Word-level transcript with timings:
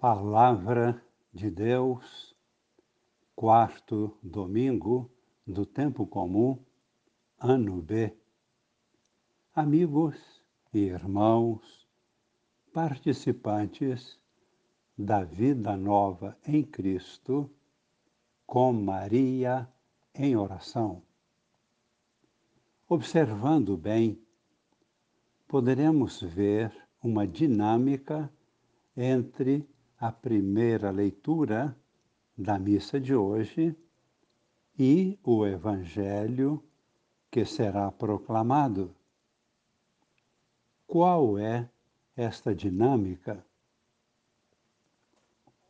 Palavra 0.00 0.98
de 1.30 1.50
Deus, 1.50 2.34
quarto 3.36 4.16
domingo 4.22 5.10
do 5.46 5.66
tempo 5.66 6.06
comum, 6.06 6.58
ano 7.38 7.82
B. 7.82 8.16
Amigos 9.54 10.16
e 10.72 10.78
irmãos, 10.78 11.86
participantes 12.72 14.18
da 14.96 15.22
vida 15.22 15.76
nova 15.76 16.34
em 16.46 16.62
Cristo, 16.64 17.50
com 18.46 18.72
Maria 18.72 19.68
em 20.14 20.34
oração. 20.34 21.02
Observando 22.88 23.76
bem, 23.76 24.18
poderemos 25.46 26.22
ver 26.22 26.74
uma 27.02 27.28
dinâmica 27.28 28.32
entre 28.96 29.68
a 30.00 30.10
primeira 30.10 30.90
leitura 30.90 31.76
da 32.36 32.58
missa 32.58 32.98
de 32.98 33.14
hoje 33.14 33.76
e 34.78 35.18
o 35.22 35.46
Evangelho 35.46 36.64
que 37.30 37.44
será 37.44 37.92
proclamado. 37.92 38.96
Qual 40.86 41.38
é 41.38 41.68
esta 42.16 42.54
dinâmica? 42.54 43.44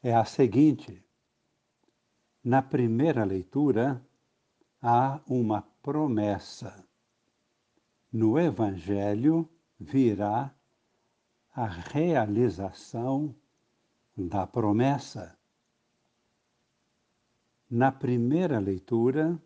É 0.00 0.14
a 0.14 0.24
seguinte: 0.24 1.04
na 2.44 2.62
primeira 2.62 3.24
leitura, 3.24 4.00
há 4.80 5.20
uma 5.26 5.62
promessa. 5.82 6.86
No 8.12 8.38
Evangelho 8.38 9.48
virá 9.78 10.54
a 11.52 11.66
realização 11.66 13.34
da 14.16 14.46
promessa. 14.46 15.38
Na 17.68 17.92
primeira 17.92 18.58
leitura, 18.58 19.40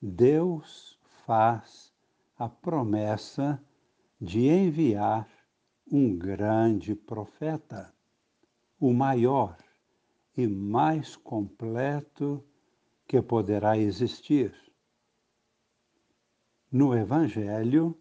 Deus 0.00 0.98
faz 1.24 1.92
a 2.38 2.48
promessa 2.48 3.62
de 4.20 4.46
enviar 4.48 5.28
um 5.90 6.16
grande 6.16 6.94
profeta, 6.94 7.94
o 8.80 8.92
maior 8.92 9.56
e 10.36 10.46
mais 10.46 11.16
completo 11.16 12.44
que 13.06 13.22
poderá 13.22 13.78
existir. 13.78 14.54
No 16.70 16.94
Evangelho, 16.94 17.98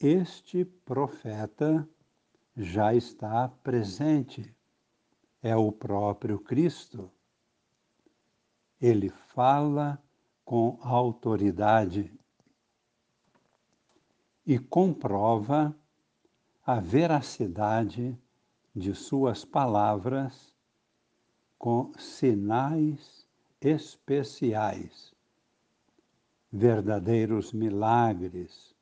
este 0.00 0.64
profeta 0.64 1.88
já 2.56 2.94
está 2.94 3.48
presente. 3.48 4.54
É 5.42 5.56
o 5.56 5.72
próprio 5.72 6.38
Cristo. 6.38 7.10
Ele 8.80 9.08
fala 9.08 10.02
com 10.44 10.78
autoridade 10.82 12.12
e 14.46 14.58
comprova 14.58 15.74
a 16.64 16.78
veracidade 16.80 18.16
de 18.74 18.94
suas 18.94 19.44
palavras 19.44 20.52
com 21.58 21.92
sinais 21.96 23.26
especiais, 23.60 25.14
verdadeiros 26.50 27.52
milagres 27.52 28.74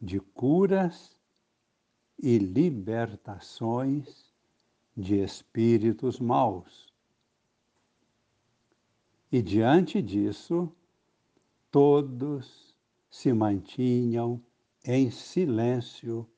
de 0.00 0.20
curas 0.20 1.19
e 2.22 2.38
libertações 2.38 4.30
de 4.96 5.22
espíritos 5.22 6.20
maus. 6.20 6.92
E 9.32 9.40
diante 9.40 10.02
disso, 10.02 10.70
todos 11.70 12.74
se 13.08 13.32
mantinham 13.32 14.42
em 14.84 15.10
silêncio, 15.10 16.28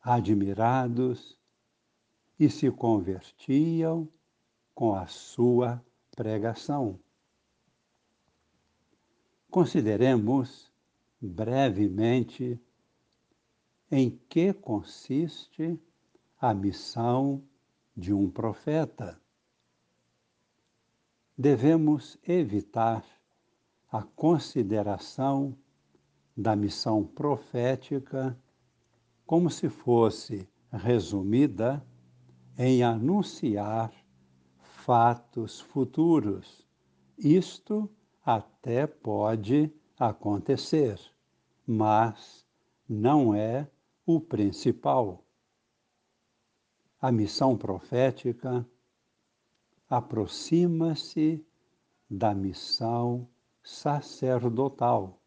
admirados, 0.00 1.38
e 2.38 2.50
se 2.50 2.70
convertiam 2.70 4.08
com 4.74 4.94
a 4.94 5.06
sua 5.06 5.84
pregação. 6.16 6.98
Consideremos 9.48 10.72
brevemente 11.20 12.60
em 13.94 14.18
que 14.26 14.54
consiste 14.54 15.78
a 16.40 16.54
missão 16.54 17.42
de 17.94 18.10
um 18.10 18.30
profeta. 18.30 19.20
Devemos 21.36 22.16
evitar 22.26 23.04
a 23.90 24.02
consideração 24.02 25.54
da 26.34 26.56
missão 26.56 27.04
profética 27.04 28.34
como 29.26 29.50
se 29.50 29.68
fosse 29.68 30.48
resumida 30.72 31.84
em 32.56 32.82
anunciar 32.82 33.92
fatos 34.58 35.60
futuros. 35.60 36.66
Isto 37.18 37.90
até 38.24 38.86
pode 38.86 39.70
acontecer, 39.98 40.98
mas 41.66 42.46
não 42.88 43.34
é 43.34 43.68
o 44.04 44.20
principal. 44.20 45.24
A 47.00 47.12
missão 47.12 47.56
profética 47.56 48.66
aproxima-se 49.88 51.44
da 52.08 52.34
missão 52.34 53.28
sacerdotal, 53.62 55.20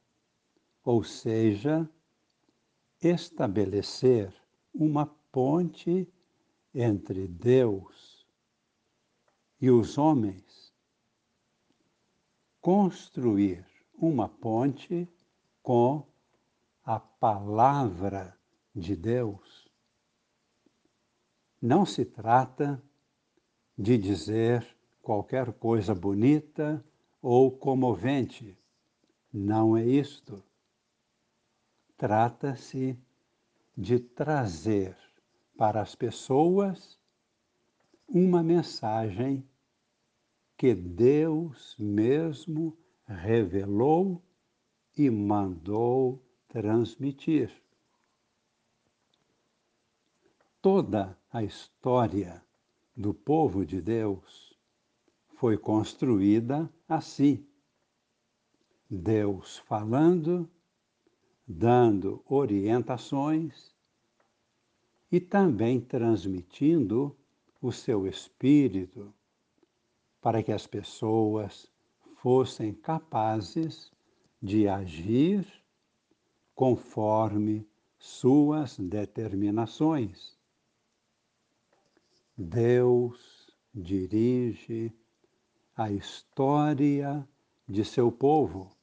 ou 0.83 1.03
seja, 1.03 1.89
estabelecer 3.01 4.33
uma 4.73 5.05
ponte 5.31 6.11
entre 6.73 7.27
Deus 7.27 8.25
e 9.59 9.69
os 9.69 9.97
homens, 9.97 10.73
construir 12.61 13.65
uma 13.93 14.27
ponte 14.27 15.07
com 15.61 16.05
a 16.83 16.99
palavra 16.99 18.37
de 18.75 18.95
Deus, 18.95 19.69
não 21.61 21.85
se 21.85 22.03
trata 22.03 22.83
de 23.77 23.97
dizer 23.97 24.65
qualquer 25.01 25.53
coisa 25.53 25.95
bonita 25.95 26.83
ou 27.21 27.51
comovente. 27.51 28.57
Não 29.31 29.75
é 29.75 29.85
isto. 29.85 30.43
Trata-se 31.97 32.97
de 33.77 33.99
trazer 33.99 34.95
para 35.57 35.81
as 35.81 35.95
pessoas 35.95 36.99
uma 38.07 38.43
mensagem 38.43 39.47
que 40.57 40.73
Deus 40.73 41.75
mesmo 41.77 42.77
revelou 43.07 44.21
e 44.97 45.09
mandou 45.09 46.23
transmitir. 46.47 47.51
Toda 50.65 51.15
a 51.31 51.43
história 51.43 52.43
do 52.97 53.13
povo 53.13 53.63
de 53.63 53.79
Deus 53.79 54.57
foi 55.35 55.59
construída 55.59 56.67
assim. 56.89 57.45
Deus 58.89 59.59
falando, 59.59 60.49
dando 61.47 62.19
orientações 62.27 63.75
e 65.11 65.19
também 65.19 65.79
transmitindo 65.79 67.15
o 67.61 67.71
seu 67.71 68.07
espírito 68.07 69.13
para 70.19 70.41
que 70.41 70.51
as 70.51 70.65
pessoas 70.65 71.71
fossem 72.15 72.73
capazes 72.73 73.91
de 74.41 74.67
agir 74.67 75.45
conforme 76.55 77.63
suas 77.99 78.79
determinações. 78.79 80.35
Deus 82.37 83.49
dirige 83.73 84.93
a 85.73 85.89
história 85.89 87.25
de 87.65 87.85
seu 87.85 88.11
povo, 88.11 88.75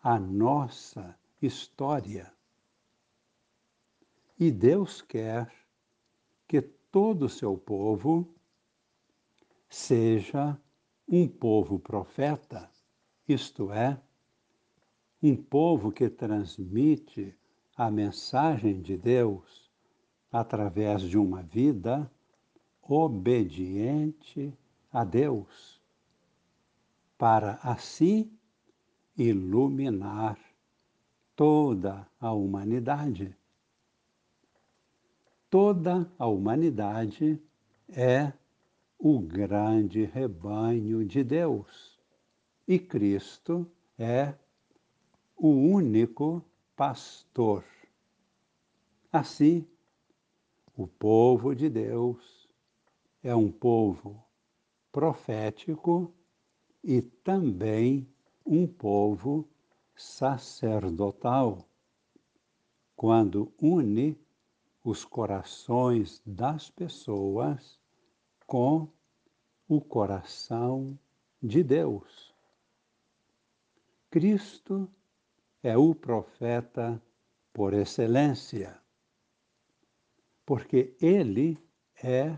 a 0.00 0.16
nossa 0.16 1.18
história. 1.42 2.32
E 4.38 4.48
Deus 4.48 5.02
quer 5.02 5.52
que 6.46 6.62
todo 6.62 7.26
o 7.26 7.28
seu 7.28 7.58
povo 7.58 8.32
seja 9.68 10.56
um 11.08 11.26
povo 11.26 11.80
profeta, 11.80 12.70
isto 13.26 13.72
é, 13.72 14.00
um 15.20 15.34
povo 15.34 15.90
que 15.90 16.08
transmite 16.08 17.36
a 17.76 17.90
mensagem 17.90 18.80
de 18.80 18.96
Deus 18.96 19.68
através 20.30 21.02
de 21.02 21.18
uma 21.18 21.42
vida 21.42 22.08
obediente 22.92 24.52
a 24.92 25.04
Deus, 25.04 25.80
para 27.16 27.60
assim 27.62 28.36
iluminar 29.16 30.36
toda 31.36 32.04
a 32.20 32.32
humanidade. 32.32 33.36
Toda 35.48 36.10
a 36.18 36.26
humanidade 36.26 37.40
é 37.88 38.32
o 38.98 39.20
grande 39.20 40.04
rebanho 40.04 41.04
de 41.04 41.22
Deus 41.22 41.98
e 42.66 42.78
Cristo 42.78 43.70
é 43.98 44.34
o 45.36 45.48
único 45.48 46.44
pastor. 46.76 47.64
Assim, 49.12 49.64
o 50.76 50.86
povo 50.86 51.54
de 51.54 51.68
Deus 51.68 52.39
é 53.22 53.34
um 53.34 53.50
povo 53.50 54.22
profético 54.90 56.12
e 56.82 57.02
também 57.02 58.08
um 58.44 58.66
povo 58.66 59.48
sacerdotal, 59.94 61.58
quando 62.96 63.52
une 63.60 64.18
os 64.82 65.04
corações 65.04 66.22
das 66.24 66.70
pessoas 66.70 67.78
com 68.46 68.88
o 69.68 69.80
coração 69.80 70.98
de 71.42 71.62
Deus. 71.62 72.34
Cristo 74.10 74.90
é 75.62 75.76
o 75.76 75.94
profeta 75.94 77.00
por 77.52 77.74
excelência, 77.74 78.80
porque 80.44 80.96
ele 81.00 81.58
é 82.02 82.36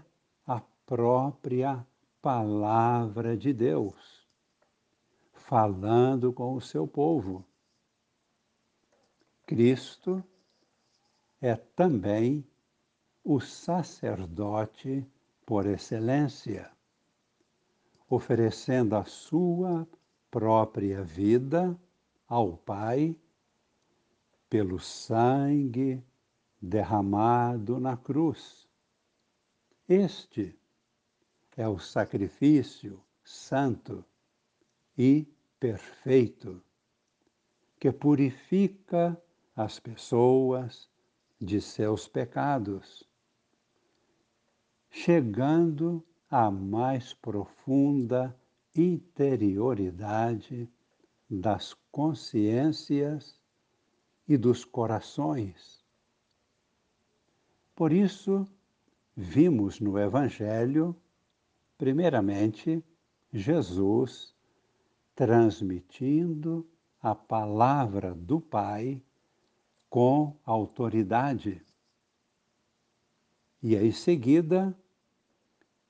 própria 0.92 1.86
palavra 2.20 3.34
de 3.34 3.50
Deus, 3.50 4.28
falando 5.32 6.34
com 6.34 6.52
o 6.52 6.60
seu 6.60 6.86
povo. 6.86 7.46
Cristo 9.46 10.22
é 11.40 11.56
também 11.56 12.46
o 13.24 13.40
sacerdote 13.40 15.06
por 15.46 15.64
excelência, 15.64 16.70
oferecendo 18.06 18.94
a 18.94 19.06
sua 19.06 19.88
própria 20.30 21.02
vida 21.02 21.74
ao 22.28 22.58
Pai 22.58 23.16
pelo 24.50 24.78
sangue 24.78 26.04
derramado 26.60 27.80
na 27.80 27.96
cruz. 27.96 28.68
Este 29.88 30.54
é 31.56 31.68
o 31.68 31.78
sacrifício 31.78 33.02
santo 33.24 34.04
e 34.96 35.26
perfeito 35.58 36.62
que 37.78 37.92
purifica 37.92 39.20
as 39.54 39.78
pessoas 39.78 40.88
de 41.40 41.60
seus 41.60 42.06
pecados, 42.08 43.02
chegando 44.90 46.04
à 46.30 46.50
mais 46.50 47.12
profunda 47.12 48.36
interioridade 48.74 50.70
das 51.28 51.74
consciências 51.90 53.38
e 54.28 54.36
dos 54.36 54.64
corações. 54.64 55.84
Por 57.74 57.92
isso, 57.92 58.46
vimos 59.16 59.80
no 59.80 59.98
Evangelho, 59.98 60.96
primeiramente, 61.78 62.82
Jesus 63.32 64.34
transmitindo 65.14 66.66
a 67.00 67.14
palavra 67.14 68.14
do 68.14 68.40
Pai 68.40 69.02
com 69.88 70.36
autoridade. 70.44 71.64
E 73.62 73.76
em 73.76 73.92
seguida, 73.92 74.76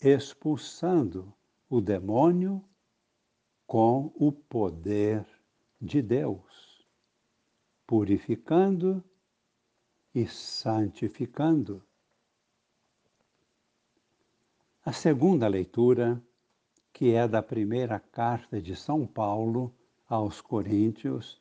expulsando 0.00 1.32
o 1.70 1.80
demônio 1.80 2.62
com 3.66 4.12
o 4.16 4.30
poder 4.32 5.24
de 5.80 6.02
Deus, 6.02 6.86
purificando 7.86 9.02
e 10.14 10.26
santificando. 10.26 11.82
A 14.84 14.90
segunda 14.92 15.46
leitura, 15.46 16.20
que 16.92 17.12
é 17.12 17.28
da 17.28 17.40
primeira 17.40 18.00
carta 18.00 18.60
de 18.60 18.74
São 18.74 19.06
Paulo 19.06 19.72
aos 20.08 20.40
Coríntios, 20.40 21.40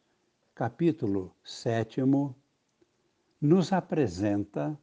capítulo 0.53 1.35
7, 1.43 2.01
nos 3.41 3.73
apresenta 3.73 4.79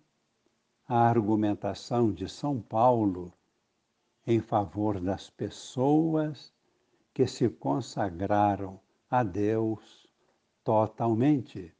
a 0.88 1.08
argumentação 1.08 2.12
de 2.12 2.28
São 2.28 2.60
Paulo 2.60 3.32
em 4.26 4.40
favor 4.40 5.00
das 5.00 5.30
pessoas 5.30 6.52
que 7.14 7.28
se 7.28 7.48
consagraram 7.48 8.80
a 9.08 9.22
Deus 9.22 10.08
totalmente 10.64 11.72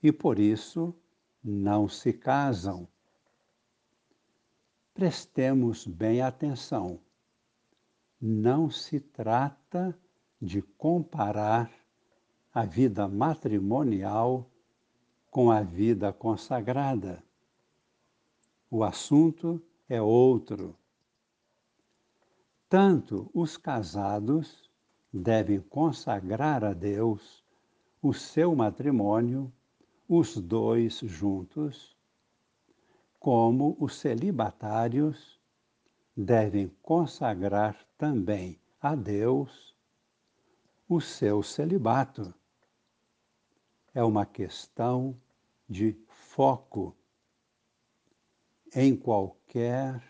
e 0.00 0.12
por 0.12 0.38
isso 0.38 0.94
não 1.42 1.88
se 1.88 2.12
casam. 2.12 2.86
Prestemos 5.00 5.86
bem 5.86 6.20
atenção. 6.20 7.00
Não 8.20 8.70
se 8.70 9.00
trata 9.00 9.98
de 10.38 10.60
comparar 10.60 11.72
a 12.52 12.66
vida 12.66 13.08
matrimonial 13.08 14.46
com 15.30 15.50
a 15.50 15.62
vida 15.62 16.12
consagrada. 16.12 17.24
O 18.70 18.84
assunto 18.84 19.58
é 19.88 20.02
outro. 20.02 20.76
Tanto 22.68 23.30
os 23.32 23.56
casados 23.56 24.70
devem 25.10 25.60
consagrar 25.60 26.62
a 26.62 26.74
Deus 26.74 27.42
o 28.02 28.12
seu 28.12 28.54
matrimônio, 28.54 29.50
os 30.06 30.36
dois 30.36 30.98
juntos, 30.98 31.96
como 33.20 33.76
os 33.78 33.96
celibatários 33.96 35.38
devem 36.16 36.68
consagrar 36.82 37.76
também 37.98 38.58
a 38.80 38.94
Deus 38.94 39.76
o 40.88 41.02
seu 41.02 41.42
celibato. 41.42 42.32
É 43.94 44.02
uma 44.02 44.24
questão 44.24 45.14
de 45.68 45.94
foco. 46.08 46.96
Em 48.74 48.96
qualquer 48.96 50.02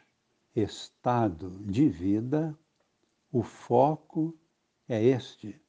estado 0.54 1.50
de 1.64 1.88
vida, 1.88 2.56
o 3.32 3.42
foco 3.42 4.38
é 4.88 5.02
este: 5.02 5.60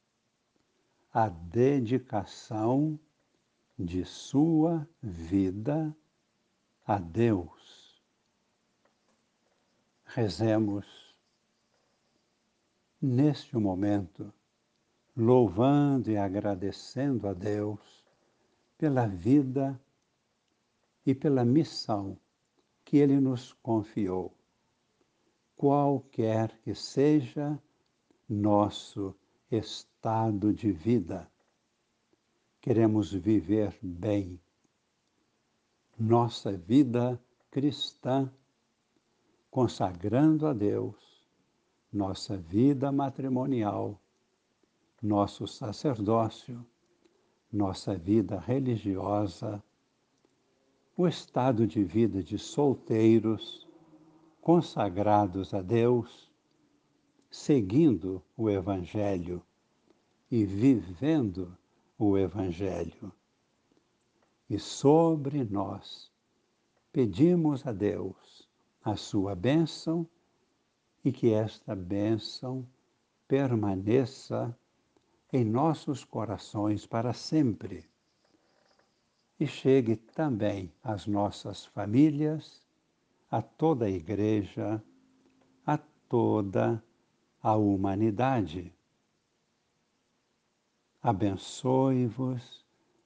a 1.12 1.28
dedicação 1.28 2.98
de 3.76 4.04
sua 4.04 4.86
vida 5.02 5.96
a 6.86 6.98
Deus. 6.98 8.02
Rezemos 10.04 10.86
neste 13.00 13.56
momento, 13.56 14.32
louvando 15.16 16.10
e 16.10 16.16
agradecendo 16.16 17.28
a 17.28 17.32
Deus 17.32 17.80
pela 18.76 19.06
vida 19.06 19.80
e 21.04 21.14
pela 21.14 21.44
missão 21.44 22.18
que 22.84 22.98
Ele 22.98 23.20
nos 23.20 23.52
confiou 23.54 24.34
qualquer 25.62 26.58
que 26.64 26.74
seja 26.74 27.56
nosso 28.28 29.14
estado 29.48 30.52
de 30.52 30.72
vida. 30.72 31.30
Queremos 32.60 33.12
viver 33.12 33.78
bem 33.80 34.40
nossa 35.98 36.52
vida 36.56 37.20
cristã, 37.50 38.30
consagrando 39.50 40.46
a 40.46 40.52
Deus 40.52 41.12
nossa 41.92 42.38
vida 42.38 42.90
matrimonial, 42.90 44.00
nosso 45.02 45.46
sacerdócio, 45.46 46.64
nossa 47.52 47.94
vida 47.94 48.40
religiosa, 48.40 49.62
o 50.96 51.06
estado 51.06 51.66
de 51.66 51.84
vida 51.84 52.22
de 52.22 52.38
solteiros 52.38 53.68
consagrados 54.40 55.52
a 55.52 55.60
Deus, 55.60 56.30
seguindo 57.30 58.22
o 58.36 58.48
Evangelho 58.48 59.42
e 60.30 60.44
vivendo 60.44 61.56
o 61.98 62.16
Evangelho. 62.16 63.12
E 64.52 64.58
sobre 64.58 65.44
nós, 65.44 66.12
pedimos 66.92 67.66
a 67.66 67.72
Deus 67.72 68.46
a 68.84 68.96
sua 68.96 69.34
bênção 69.34 70.06
e 71.02 71.10
que 71.10 71.32
esta 71.32 71.74
bênção 71.74 72.68
permaneça 73.26 74.54
em 75.32 75.42
nossos 75.42 76.04
corações 76.04 76.84
para 76.84 77.14
sempre 77.14 77.88
e 79.40 79.46
chegue 79.46 79.96
também 79.96 80.70
às 80.84 81.06
nossas 81.06 81.64
famílias, 81.64 82.60
a 83.30 83.40
toda 83.40 83.86
a 83.86 83.90
Igreja, 83.90 84.84
a 85.64 85.78
toda 85.78 86.84
a 87.42 87.56
humanidade. 87.56 88.70
Abençoe-vos 91.02 92.62